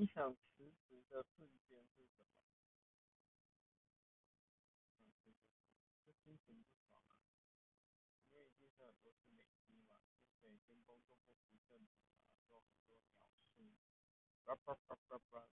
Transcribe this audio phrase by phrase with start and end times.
[0.00, 2.32] 你想辞职的瞬间是什么？
[6.24, 7.20] 心情不爽啊，
[8.30, 10.00] 因为一定是很多事累积嘛，
[10.40, 13.74] 每天工作不负正常啊，做很多鸟事，
[14.42, 15.59] 叭叭叭叭叭。